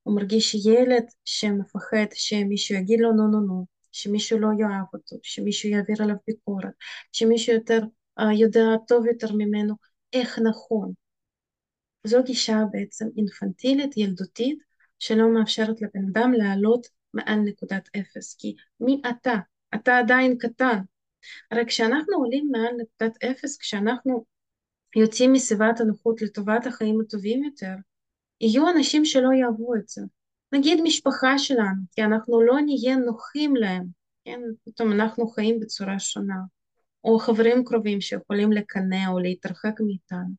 הוא 0.03 0.17
מרגיש 0.17 0.55
ילד 0.55 1.05
שמפחד 1.25 2.07
שמישהו 2.15 2.75
יגיד 2.75 3.01
לו 3.01 3.13
נו 3.13 3.29
נו 3.29 3.41
נו, 3.41 3.67
שמישהו 3.93 4.39
לא 4.39 4.49
יאהב 4.59 4.87
אותו, 4.93 5.17
שמישהו 5.23 5.69
יעביר 5.69 6.03
עליו 6.03 6.17
ביקורת, 6.27 6.73
שמישהו 7.13 7.55
יותר 7.55 7.81
uh, 8.21 8.23
יודע 8.35 8.63
טוב 8.89 9.07
יותר 9.07 9.33
ממנו 9.33 9.75
איך 10.13 10.39
נכון. 10.39 10.93
זו 12.05 12.23
גישה 12.23 12.59
בעצם 12.73 13.07
אינפנטילית, 13.17 13.97
ילדותית, 13.97 14.59
שלא 14.99 15.35
מאפשרת 15.35 15.83
לבן 15.83 16.09
אדם 16.13 16.33
לעלות 16.33 16.87
מעל 17.17 17.39
נקודת 17.39 17.89
אפס, 17.97 18.37
כי 18.39 18.57
מי 18.81 19.03
אתה? 19.11 19.35
אתה 19.75 19.99
עדיין 19.99 20.39
קטן. 20.39 20.79
הרי 21.51 21.67
כשאנחנו 21.67 22.17
עולים 22.17 22.49
מעל 22.53 22.75
נקודת 22.79 23.25
אפס, 23.25 23.59
כשאנחנו 23.59 24.25
יוצאים 24.97 25.33
מסביבת 25.33 25.81
הנוחות 25.81 26.23
לטובת 26.23 26.67
החיים 26.67 27.01
הטובים 27.01 27.45
יותר, 27.45 27.75
יהיו 28.41 28.71
אנשים 28.71 29.05
שלא 29.05 29.33
יאהבו 29.33 29.75
את 29.75 29.89
זה. 29.89 30.03
נגיד 30.53 30.81
משפחה 30.83 31.39
שלנו, 31.39 31.83
כי 31.91 32.03
אנחנו 32.03 32.43
לא 32.43 32.61
נהיה 32.61 32.97
נוחים 32.97 33.57
להם, 33.57 33.87
כן? 34.25 34.41
פתאום 34.65 34.93
אנחנו 34.93 35.27
חיים 35.29 35.61
בצורה 35.61 35.99
שונה. 35.99 36.37
או 37.05 37.19
חברים 37.19 37.65
קרובים 37.65 38.01
שיכולים 38.01 38.53
לקנא 38.53 39.09
או 39.09 39.19
להתרחק 39.19 39.81
מאיתנו. 39.81 40.35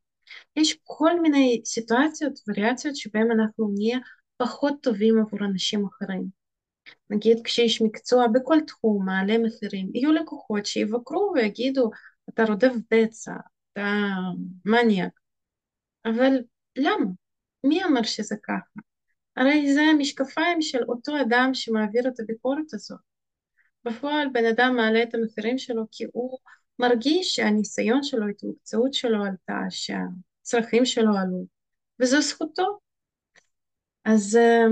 יש 0.55 0.77
כל 0.83 1.21
מיני 1.21 1.61
סיטואציות, 1.65 2.39
וריאציות, 2.47 2.95
שבהן 2.95 3.31
אנחנו 3.31 3.73
נהיה 3.75 3.99
פחות 4.37 4.73
טובים 4.81 5.19
עבור 5.19 5.39
אנשים 5.39 5.85
אחרים. 5.85 6.36
נגיד 7.09 7.37
כשיש 7.43 7.81
מקצוע 7.81 8.27
בכל 8.27 8.57
תחום 8.67 9.05
מעלה 9.05 9.37
מחירים, 9.37 9.91
יהיו 9.93 10.11
לקוחות 10.11 10.65
שיבקרו 10.65 11.31
ויגידו, 11.35 11.89
אתה 12.29 12.43
רודף 12.43 12.73
בצע, 12.91 13.33
אתה 13.73 14.03
מניאק. 14.65 15.19
אבל 16.05 16.37
למה? 16.77 17.05
מי 17.63 17.83
אמר 17.83 18.03
שזה 18.03 18.35
ככה? 18.43 18.79
הרי 19.37 19.73
זה 19.73 19.81
המשקפיים 19.81 20.61
של 20.61 20.83
אותו 20.87 21.21
אדם 21.21 21.49
שמעביר 21.53 22.07
את 22.07 22.19
הביקורת 22.19 22.73
הזאת. 22.73 22.99
בפועל 23.85 24.27
בן 24.33 24.45
אדם 24.45 24.75
מעלה 24.75 25.03
את 25.03 25.15
המחירים 25.15 25.57
שלו 25.57 25.83
כי 25.91 26.05
הוא 26.13 26.37
מרגיש 26.79 27.35
שהניסיון 27.35 28.03
שלו, 28.03 28.25
ההתמקצעות 28.27 28.93
שלו 28.93 29.23
עלתה, 29.23 29.59
שהצרכים 29.69 30.85
שלו 30.85 31.17
עלו, 31.17 31.45
וזו 31.99 32.21
זכותו. 32.21 32.79
אז 34.05 34.35
אה, 34.35 34.65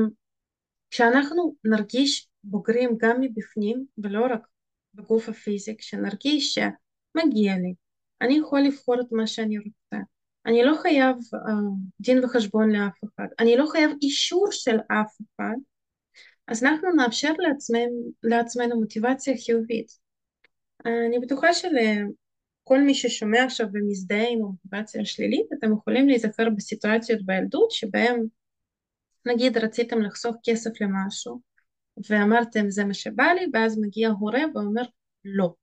כשאנחנו 0.91 1.55
נרגיש 1.63 2.27
בוגרים 2.43 2.97
גם 2.97 3.21
מבפנים 3.21 3.85
ולא 3.97 4.25
רק 4.25 4.47
בגוף 4.93 5.29
הפיזי, 5.29 5.77
כשנרגיש 5.77 6.53
שמגיע 6.53 7.55
לי, 7.55 7.73
אני 8.21 8.37
יכול 8.37 8.61
לבחור 8.61 9.01
את 9.01 9.11
מה 9.11 9.27
שאני 9.27 9.57
רוצה, 9.57 10.03
אני 10.45 10.63
לא 10.63 10.75
חייב 10.81 11.15
uh, 11.15 11.49
דין 11.99 12.23
וחשבון 12.23 12.71
לאף 12.71 12.99
אחד, 13.03 13.27
אני 13.39 13.57
לא 13.57 13.65
חייב 13.71 13.91
אישור 14.01 14.47
של 14.51 14.75
אף 14.75 15.15
אחד, 15.21 15.55
אז 16.47 16.63
אנחנו 16.63 16.89
נאפשר 16.91 17.33
לעצמנו, 17.39 18.11
לעצמנו 18.23 18.79
מוטיבציה 18.79 19.33
חיובית. 19.45 19.87
Uh, 20.83 20.89
אני 21.07 21.19
בטוחה 21.19 21.53
שלכל 21.53 22.81
מי 22.85 22.95
ששומע 22.95 23.43
עכשיו 23.43 23.67
ומזדהה 23.73 24.29
עם 24.29 24.39
המוטיבציה 24.39 25.01
השלילית, 25.01 25.45
אתם 25.59 25.73
יכולים 25.73 26.07
להיזכר 26.07 26.49
בסיטואציות 26.49 27.25
בילדות 27.25 27.71
שבהם 27.71 28.25
נגיד 29.25 29.57
רציתם 29.57 30.01
לחסוך 30.01 30.35
כסף 30.43 30.81
למשהו 30.81 31.41
ואמרתם 32.09 32.69
זה 32.69 32.85
מה 32.85 32.93
שבא 32.93 33.23
לי 33.23 33.45
ואז 33.53 33.79
מגיע 33.79 34.09
הורה 34.09 34.41
ואומר 34.55 34.83
לא, 35.25 35.53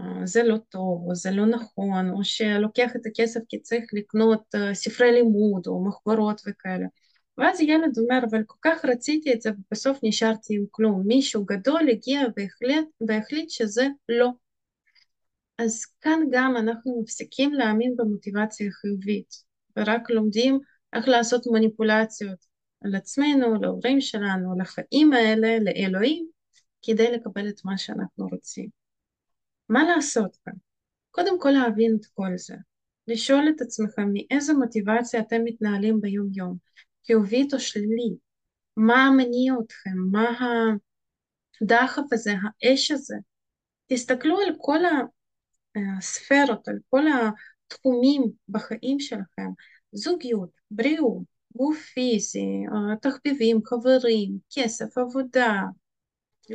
אה, 0.00 0.26
זה 0.26 0.42
לא 0.42 0.56
טוב 0.68 1.04
או 1.08 1.14
זה 1.14 1.30
לא 1.30 1.46
נכון 1.46 2.10
או 2.10 2.24
שלוקח 2.24 2.96
את 2.96 3.06
הכסף 3.06 3.40
כי 3.48 3.60
צריך 3.60 3.84
לקנות 3.92 4.54
אה, 4.54 4.74
ספרי 4.74 5.12
לימוד 5.12 5.66
או 5.66 5.84
מחברות 5.84 6.40
וכאלה. 6.46 6.86
ואז 7.38 7.60
ילד 7.60 7.98
אומר 7.98 8.18
אבל 8.30 8.42
כל 8.46 8.58
כך 8.62 8.84
רציתי 8.84 9.32
את 9.32 9.40
זה 9.40 9.50
ובסוף 9.50 9.98
נשארתי 10.02 10.56
עם 10.56 10.64
כלום 10.70 11.02
מישהו 11.06 11.44
גדול 11.44 11.88
הגיע 11.90 12.20
והחליט, 12.36 12.88
והחליט 13.08 13.50
שזה 13.50 13.86
לא. 14.08 14.30
אז 15.58 15.84
כאן 16.00 16.20
גם 16.30 16.56
אנחנו 16.56 17.00
מפסיקים 17.02 17.52
להאמין 17.52 17.94
במוטיבציה 17.96 18.70
חיובית 18.70 19.34
ורק 19.76 20.10
לומדים 20.10 20.58
איך 20.92 21.08
לעשות 21.08 21.46
מניפולציות 21.52 22.49
על 22.80 22.94
עצמנו, 22.94 23.60
להורים 23.60 24.00
שלנו, 24.00 24.58
לחיים 24.58 25.12
האלה, 25.12 25.58
לאלוהים, 25.58 26.28
כדי 26.82 27.12
לקבל 27.12 27.48
את 27.48 27.64
מה 27.64 27.78
שאנחנו 27.78 28.26
רוצים. 28.26 28.68
מה 29.68 29.84
לעשות 29.84 30.36
כאן? 30.44 30.52
קודם 31.10 31.40
כל 31.40 31.50
להבין 31.50 31.96
את 32.00 32.06
כל 32.06 32.36
זה, 32.36 32.54
לשאול 33.06 33.48
את 33.56 33.60
עצמכם 33.60 34.08
מאיזה 34.12 34.52
מוטיבציה 34.54 35.20
אתם 35.20 35.40
מתנהלים 35.44 36.00
ביום 36.00 36.28
יום, 36.34 36.56
חיובית 37.06 37.54
או 37.54 37.60
שלילית, 37.60 38.18
מה 38.76 39.10
מניע 39.16 39.54
אתכם, 39.64 39.98
מה 40.10 40.24
הדחף 41.62 42.12
הזה, 42.12 42.32
האש 42.42 42.90
הזה. 42.90 43.16
תסתכלו 43.86 44.40
על 44.40 44.54
כל 44.58 44.78
הספרות, 45.98 46.68
על 46.68 46.78
כל 46.90 47.04
התחומים 47.66 48.22
בחיים 48.48 49.00
שלכם, 49.00 49.50
זוגיות, 49.92 50.50
בריאות, 50.70 51.22
גוף 51.56 51.78
פיזי, 51.94 52.64
תחביבים, 53.02 53.60
חברים, 53.64 54.38
כסף, 54.54 54.98
עבודה, 54.98 55.62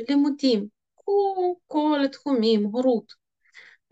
לימודים, 0.08 0.68
קחו 0.96 1.56
כל 1.66 2.00
התחומים, 2.04 2.64
הורות, 2.64 3.12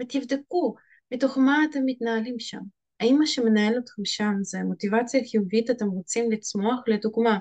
ותבדקו 0.00 0.74
מתוך 1.12 1.38
מה 1.38 1.58
אתם 1.70 1.80
מתנהלים 1.86 2.38
שם. 2.38 2.60
האם 3.00 3.16
מה 3.18 3.26
שמנהל 3.26 3.78
אתכם 3.78 4.04
שם 4.04 4.32
זה 4.42 4.58
מוטיבציה 4.62 5.20
חיובית, 5.30 5.70
אתם 5.70 5.86
רוצים 5.86 6.32
לצמוח? 6.32 6.80
לדוגמה, 6.86 7.38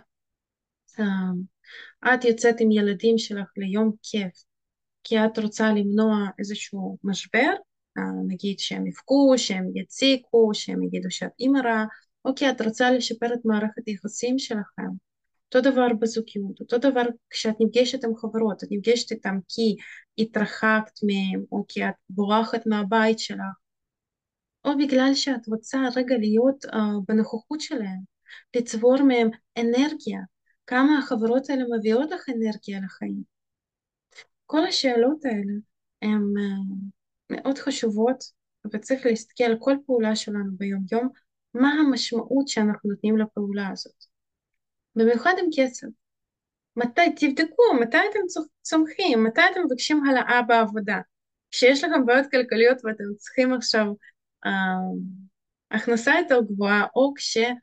את 2.13 2.25
יוצאת 2.25 2.55
עם 2.59 2.71
ילדים 2.71 3.17
שלך 3.17 3.47
ליום 3.57 3.91
כיף, 4.03 4.43
כי 5.03 5.19
את 5.19 5.39
רוצה 5.39 5.69
למנוע 5.69 6.27
איזשהו 6.39 6.97
משבר, 7.03 7.51
נגיד 8.27 8.59
שהם 8.59 8.87
יבכו, 8.87 9.33
שהם 9.37 9.65
יציקו, 9.75 10.49
שהם 10.53 10.83
יגידו 10.83 11.11
שאת 11.11 11.31
אימא 11.39 11.59
רעה, 11.59 11.85
אוקיי, 12.25 12.49
את 12.49 12.61
רוצה 12.61 12.91
לשפר 12.91 13.33
את 13.33 13.39
מערכת 13.45 13.81
היחסים 13.87 14.39
שלכם. 14.39 14.89
אותו 15.55 15.71
דבר 15.71 15.87
בזוגיות, 15.99 16.59
אותו 16.59 16.77
דבר 16.77 17.01
כשאת 17.29 17.55
נפגשת 17.59 18.03
עם 18.03 18.15
חברות, 18.15 18.63
את 18.63 18.67
נפגשת 18.71 19.11
איתם 19.11 19.37
כי 19.47 19.75
התרחקת 20.17 20.99
מהם, 21.03 21.43
או 21.51 21.65
כי 21.67 21.85
את 21.87 21.93
בורחת 22.09 22.67
מהבית 22.67 23.19
שלך, 23.19 23.39
או 24.65 24.77
בגלל 24.77 25.13
שאת 25.13 25.47
רוצה 25.47 25.77
רגע 25.95 26.17
להיות 26.17 26.65
uh, 26.65 26.77
בנוכחות 27.07 27.61
שלהם, 27.61 27.99
לצבור 28.55 29.03
מהם 29.03 29.29
אנרגיה, 29.57 30.19
כמה 30.67 30.97
החברות 30.97 31.49
האלה 31.49 31.63
מביאות 31.77 32.11
לך 32.11 32.29
אנרגיה 32.29 32.79
לחיים. 32.85 33.23
כל 34.45 34.65
השאלות 34.67 35.25
האלה 35.25 35.53
הן 36.01 36.21
uh, 36.37 36.75
מאוד 37.29 37.57
חשובות, 37.57 38.23
וצריך 38.73 39.05
להסתכל 39.05 39.43
על 39.43 39.57
כל 39.59 39.75
פעולה 39.85 40.15
שלנו 40.15 40.57
ביום 40.57 40.85
יום 40.91 41.09
מה 41.53 41.71
המשמעות 41.71 42.47
שאנחנו 42.47 42.89
נותנים 42.89 43.17
לפעולה 43.17 43.69
הזאת. 43.69 44.05
במיוחד 44.95 45.33
עם 45.39 45.45
כסף. 45.55 45.87
מתי, 46.75 47.01
תבדקו, 47.15 47.63
מתי 47.81 47.97
אתם 48.11 48.41
צומחים, 48.61 49.23
מתי 49.23 49.41
אתם 49.51 49.59
מבקשים 49.65 50.03
העלאה 50.05 50.41
בעבודה. 50.41 50.99
כשיש 51.51 51.83
לכם 51.83 52.05
בעיות 52.05 52.31
כלכליות 52.31 52.77
ואתם 52.83 53.03
צריכים 53.17 53.53
עכשיו 53.53 53.85
אה, 54.45 54.51
הכנסה 55.71 56.11
יותר 56.19 56.41
גבוהה, 56.41 56.85
או 56.95 57.13
כשאת 57.15 57.55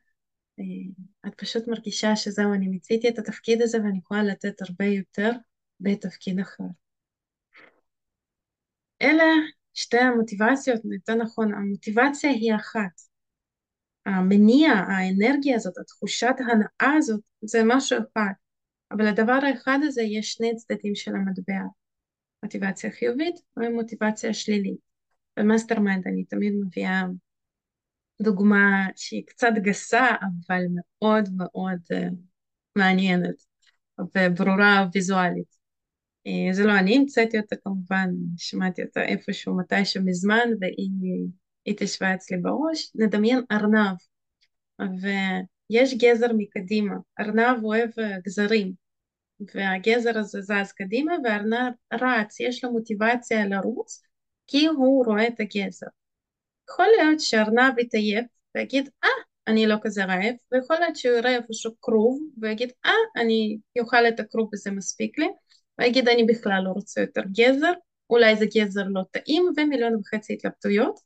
אה, 1.25 1.31
פשוט 1.37 1.67
מרגישה 1.67 2.15
שזהו, 2.15 2.53
אני 2.53 2.67
מיציתי 2.67 3.09
את 3.09 3.19
התפקיד 3.19 3.61
הזה 3.61 3.77
ואני 3.77 3.97
יכולה 3.97 4.23
לתת 4.23 4.61
הרבה 4.61 4.85
יותר 4.85 5.31
בתפקיד 5.79 6.39
אחר. 6.39 6.63
אלה 9.01 9.23
שתי 9.73 9.97
המוטיבציות, 9.97 10.81
יותר 10.91 11.15
נכון, 11.15 11.53
המוטיבציה 11.53 12.29
היא 12.29 12.55
אחת. 12.55 13.10
המניע, 14.05 14.71
האנרגיה 14.71 15.55
הזאת, 15.55 15.77
התחושת 15.77 16.35
ההנאה 16.39 16.97
הזאת, 16.97 17.21
זה 17.41 17.61
משהו 17.65 17.97
אחד. 17.97 18.31
אבל 18.91 19.07
לדבר 19.07 19.39
האחד 19.43 19.79
הזה 19.83 20.01
יש 20.01 20.31
שני 20.31 20.55
צדדים 20.55 20.95
של 20.95 21.11
המטבע, 21.15 21.61
מוטיבציה 22.43 22.91
חיובית 22.91 23.35
ומוטיבציה 23.57 24.33
שלילית. 24.33 24.91
ב 25.37 25.79
mastermind 25.79 26.07
אני 26.07 26.23
תמיד 26.23 26.53
מביאה 26.65 27.03
דוגמה 28.21 28.87
שהיא 28.95 29.23
קצת 29.27 29.51
גסה, 29.61 30.05
אבל 30.11 30.61
מאוד 30.75 31.29
מאוד 31.37 31.79
uh, 31.93 32.13
מעניינת 32.75 33.35
וברורה 33.99 34.87
ויזואלית. 34.93 35.57
Uh, 36.27 36.53
זה 36.53 36.63
לא 36.63 36.79
אני 36.79 36.97
המצאתי 36.97 37.39
אותה 37.39 37.55
כמובן, 37.63 38.09
שמעתי 38.37 38.83
אותה 38.83 39.01
איפשהו 39.01 39.57
מתישהו 39.57 40.03
מזמן 40.05 40.49
והיא 40.59 41.27
התיישבה 41.67 42.15
אצלי 42.15 42.37
בראש. 42.37 42.91
נדמיין 42.95 43.41
ארנב, 43.51 43.97
ויש 45.01 45.93
גזר 45.93 46.27
מקדימה, 46.37 46.95
ארנב 47.19 47.63
אוהב 47.63 47.89
גזרים, 48.25 48.73
והגזר 49.55 50.19
הזה 50.19 50.41
זז 50.41 50.71
קדימה 50.71 51.13
והארנב 51.23 51.73
רץ, 51.93 52.39
יש 52.39 52.63
לו 52.63 52.71
מוטיבציה 52.71 53.45
לרוץ 53.45 54.01
כי 54.47 54.65
הוא 54.65 55.05
רואה 55.05 55.27
את 55.27 55.39
הגזר. 55.39 55.87
יכול 56.69 56.85
להיות 56.97 57.19
שהארנב 57.19 57.79
יתעייף 57.79 58.25
ויגיד 58.55 58.89
אה 59.03 59.09
אני 59.47 59.67
לא 59.67 59.75
כזה 59.81 60.05
רעב. 60.05 60.35
ויכול 60.51 60.75
להיות 60.79 60.95
שהוא 60.95 61.15
יראה 61.15 61.35
איפשהו 61.35 61.71
כרוב 61.81 62.19
ויגיד 62.41 62.71
אה 62.85 63.21
אני 63.21 63.57
אוכל 63.79 64.07
את 64.07 64.19
הכרוב 64.19 64.49
וזה 64.53 64.71
מספיק 64.71 65.19
לי. 65.19 65.27
ויגיד 65.79 66.07
אני 66.07 66.23
בכלל 66.23 66.61
לא 66.65 66.69
רוצה 66.69 67.01
יותר 67.01 67.21
גזר. 67.31 67.71
אולי 68.09 68.35
זה 68.35 68.45
גזר 68.55 68.83
לא 68.87 69.01
טעים 69.11 69.43
ומיליון 69.57 69.95
וחצי 69.95 70.33
התלבטויות 70.33 70.99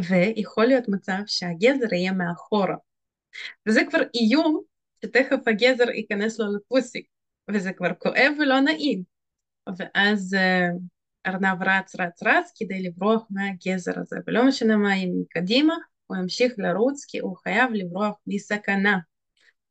ויכול 0.00 0.66
להיות 0.66 0.88
מצב 0.88 1.20
שהגזר 1.26 1.94
יהיה 1.94 2.12
מאחורה 2.12 2.76
וזה 3.66 3.80
כבר 3.90 3.98
איום 4.14 4.62
שתכף 5.04 5.48
הגזר 5.48 5.90
ייכנס 5.90 6.38
לו 6.38 6.56
לפוסיק, 6.56 7.06
וזה 7.50 7.72
כבר 7.72 7.94
כואב 7.98 8.32
ולא 8.38 8.60
נעים. 8.60 9.02
ואז 9.78 10.34
uh, 10.34 10.78
ארנב 11.26 11.62
רץ 11.62 11.96
רץ 12.00 12.22
רץ 12.22 12.52
כדי 12.56 12.82
לברוח 12.82 13.26
מהגזר 13.30 13.92
הזה, 14.00 14.16
ולא 14.26 14.48
משנה 14.48 14.76
מה 14.76 14.94
אם 14.94 15.12
מקדימה, 15.20 15.74
הוא 16.06 16.16
ימשיך 16.16 16.52
לרוץ 16.58 17.04
כי 17.08 17.18
הוא 17.18 17.36
חייב 17.36 17.70
לברוח 17.72 18.16
מסכנה. 18.26 18.98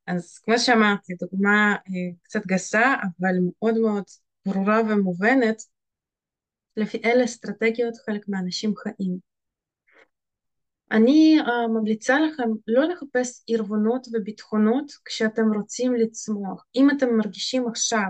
אז 0.08 0.40
כמו 0.40 0.60
שאמרתי, 0.60 1.14
דוגמה 1.14 1.76
uh, 1.76 1.92
קצת 2.24 2.46
גסה, 2.48 2.96
אבל 3.04 3.34
מאוד 3.42 3.78
מאוד 3.78 4.04
ברורה 4.46 4.82
ומובנת, 4.82 5.64
לפי 6.78 7.02
אלה 7.06 7.24
אסטרטגיות 7.24 7.94
חלק 8.06 8.28
מהאנשים 8.28 8.74
חיים. 8.76 9.33
אני 10.92 11.38
uh, 11.40 11.68
ממליצה 11.68 12.20
לכם 12.20 12.50
לא 12.68 12.84
לחפש 12.84 13.44
ערבונות 13.50 14.08
וביטחונות 14.14 14.92
כשאתם 15.06 15.54
רוצים 15.54 15.94
לצמוח. 15.94 16.66
אם 16.76 16.90
אתם 16.90 17.18
מרגישים 17.18 17.68
עכשיו 17.68 18.10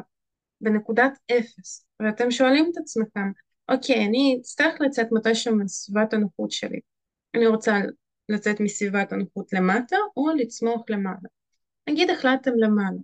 בנקודת 0.61 1.17
אפס 1.31 1.85
ואתם 1.99 2.31
שואלים 2.31 2.69
את 2.71 2.77
עצמכם, 2.77 3.31
אוקיי, 3.69 4.05
אני 4.05 4.37
אצטרך 4.41 4.81
לצאת 4.81 5.07
מתישהו 5.11 5.55
מסביבת 5.55 6.13
הנוחות 6.13 6.51
שלי. 6.51 6.79
אני 7.35 7.47
רוצה 7.47 7.79
לצאת 8.29 8.59
מסביבת 8.59 9.11
הנוחות 9.11 9.53
למטה 9.53 9.97
או 10.17 10.29
לצמוח 10.35 10.81
למעלה. 10.89 11.29
נגיד 11.89 12.09
החלטתם 12.09 12.51
למעלה. 12.57 12.99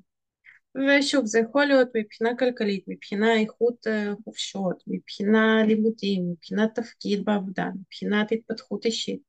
ושוב, 0.76 1.26
זה 1.26 1.40
יכול 1.40 1.66
להיות 1.66 1.88
מבחינה 1.96 2.38
כלכלית, 2.38 2.84
מבחינה 2.88 3.40
איכות 3.40 3.88
uh, 3.88 4.24
חופשות, 4.24 4.84
מבחינה 4.88 5.64
לימודים, 5.68 6.32
מבחינת 6.32 6.76
תפקיד 6.76 7.26
בעבודה, 7.26 7.70
מבחינת 7.80 8.32
התפתחות 8.32 8.86
אישית. 8.86 9.29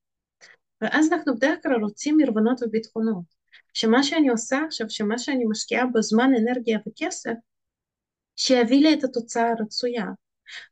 ואז 0.81 1.13
אנחנו 1.13 1.37
בדרך 1.37 1.63
כלל 1.63 1.83
רוצים 1.83 2.19
ערבונות 2.25 2.63
וביטחונות. 2.63 3.25
שמה 3.75 4.03
שאני 4.03 4.29
עושה 4.29 4.59
עכשיו, 4.67 4.91
שמה 4.91 5.19
שאני 5.19 5.45
משקיעה 5.51 5.87
בזמן, 5.95 6.31
אנרגיה 6.39 6.79
וכסף, 6.89 7.35
שיביא 8.37 8.83
לי 8.83 8.95
את 8.95 9.05
התוצאה 9.05 9.51
הרצויה. 9.51 10.07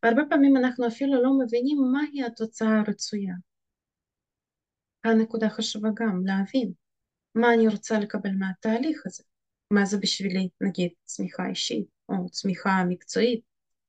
והרבה 0.03 0.23
פעמים 0.31 0.57
אנחנו 0.57 0.87
אפילו 0.87 1.23
לא 1.23 1.31
מבינים 1.39 1.79
מהי 1.93 2.25
התוצאה 2.25 2.81
הרצויה. 2.81 3.35
הנקודה 5.05 5.49
חשובה 5.49 5.89
גם, 5.95 6.27
להבין 6.27 6.73
מה 7.35 7.55
אני 7.55 7.69
רוצה 7.69 7.99
לקבל 7.99 8.31
מהתהליך 8.39 9.03
הזה. 9.07 9.23
מה 9.71 9.85
זה 9.85 9.99
בשבילי, 9.99 10.49
נגיד, 10.61 10.91
צמיחה 11.05 11.49
אישית 11.49 11.87
או 12.09 12.31
צמיחה 12.31 12.85
מקצועית, 12.89 13.41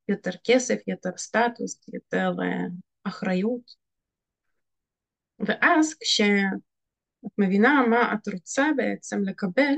יותר 0.07 0.31
כסף, 0.43 0.75
יותר 0.87 1.09
סטטוס, 1.17 1.81
יותר 1.93 2.31
uh, 2.37 2.71
אחריות. 3.03 3.88
ואז 5.39 5.95
כשאת 6.01 7.31
מבינה 7.37 7.83
מה 7.89 8.13
את 8.13 8.27
רוצה 8.33 8.69
בעצם 8.75 9.23
לקבל, 9.23 9.73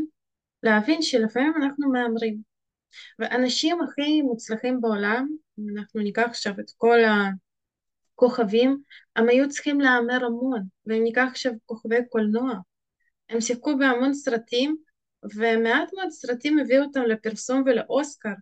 להבין 0.63 1.01
שלפעמים 1.01 1.53
אנחנו 1.63 1.91
מהמרים. 1.91 2.41
ואנשים 3.19 3.81
הכי 3.81 4.21
מוצלחים 4.21 4.81
בעולם, 4.81 5.27
אם 5.59 5.77
אנחנו 5.77 6.01
ניקח 6.01 6.25
עכשיו 6.25 6.53
את 6.59 6.71
כל 6.77 6.99
הכוכבים, 8.15 8.81
הם 9.15 9.29
היו 9.29 9.49
צריכים 9.49 9.79
להמר 9.79 10.25
המון, 10.25 10.63
ואם 10.85 11.03
ניקח 11.03 11.25
עכשיו 11.29 11.51
כוכבי 11.65 11.95
קולנוע, 12.09 12.53
הם 13.29 13.41
שיחקו 13.41 13.77
בהמון 13.77 14.13
סרטים, 14.13 14.75
ומעט 15.35 15.89
מאוד 15.93 16.09
סרטים 16.09 16.59
הביאו 16.59 16.83
אותם 16.83 17.01
לפרסום 17.01 17.63
ולאוסקר. 17.65 18.33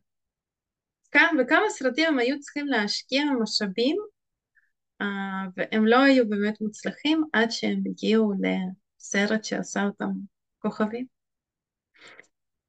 כאן, 1.12 1.36
וכמה 1.40 1.70
סרטים 1.70 2.08
הם 2.08 2.20
היו 2.20 2.40
צריכים 2.40 2.68
להשקיע 2.68 3.24
משאבים 3.42 3.98
והם 5.58 5.86
לא 5.86 6.04
היו 6.04 6.30
באמת 6.30 6.62
מוצלחים 6.62 7.24
עד 7.34 7.52
שהם 7.52 7.82
הגיעו 7.86 8.34
לסרט 8.42 9.44
שעשה 9.44 9.84
אותם 9.84 10.12
כוכבים. 10.60 11.06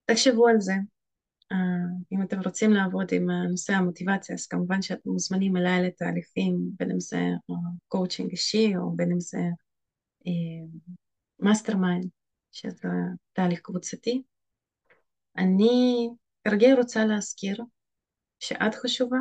תחשבו 0.05 0.49
על 0.49 0.61
זה. 0.61 0.75
Uh, 1.53 1.57
אם 2.13 2.23
אתם 2.23 2.41
רוצים 2.41 2.71
לעבוד 2.71 3.07
עם 3.13 3.31
נושא 3.31 3.73
המוטיבציה, 3.73 4.35
אז 4.35 4.47
כמובן 4.47 4.83
שאתם 4.83 5.11
מוזמנים 5.11 5.57
אליי 5.57 5.83
לתהליכים, 5.83 6.59
בין 6.79 6.91
אם 6.91 7.01
זה 7.01 7.21
coaching 7.89 8.29
uh, 8.29 8.33
אישי 8.33 8.77
או 8.77 8.97
בין 8.97 9.13
אם 9.13 9.21
זה 9.21 9.39
mastermind, 11.41 12.09
שזה 12.53 12.89
תהליך 13.33 13.61
קבוצתי. 13.61 14.23
אני 15.37 16.09
כרגיל 16.45 16.77
רוצה 16.77 17.05
להזכיר 17.05 17.63
שאת 18.39 18.75
חשובה 18.75 19.19